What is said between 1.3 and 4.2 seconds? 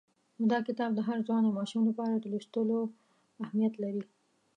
او ماشوم لپاره د لوستلو اهمیت لري.